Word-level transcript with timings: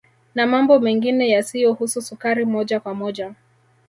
Na 0.35 0.47
mambo 0.47 0.79
mengine 0.79 1.29
yasiyohusu 1.29 2.01
sukari 2.01 2.45
moja 2.45 2.79
kwa 2.79 2.93
moja 2.93 3.35